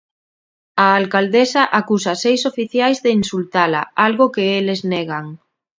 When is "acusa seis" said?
1.79-2.41